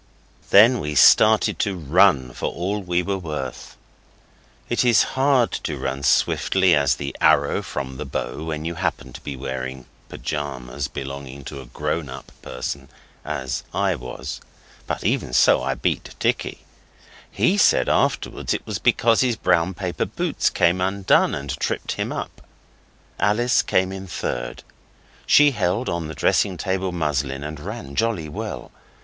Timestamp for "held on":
25.51-26.07